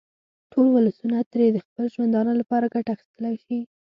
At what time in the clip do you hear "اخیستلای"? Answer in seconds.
2.95-3.35